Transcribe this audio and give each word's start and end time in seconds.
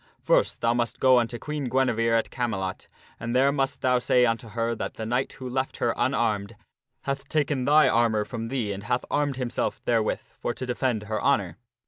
First 0.23 0.61
thou 0.61 0.73
must 0.73 0.99
go 0.99 1.19
unto 1.19 1.37
Queen 1.37 1.65
Guinevere 1.65 2.17
at 2.17 2.31
Camelot, 2.31 2.87
and 3.19 3.35
there 3.35 3.51
must 3.51 3.83
thou 3.83 3.99
say 3.99 4.25
unto 4.25 4.47
her 4.49 4.73
that 4.73 4.95
the 4.95 5.05
knight 5.05 5.33
who 5.33 5.47
left 5.47 5.77
her 5.77 5.93
unarmed 5.95 6.55
hath 7.01 7.29
taken 7.29 7.65
thine 7.65 7.91
armor 7.91 8.25
from 8.25 8.47
thee 8.47 8.71
and 8.73 8.85
hath 8.85 9.05
armed 9.11 9.37
himself 9.37 9.79
therewith 9.85 10.21
for 10.39 10.55
to 10.55 10.65
defend 10.65 11.03
her 11.03 11.21
honor. 11.21 11.59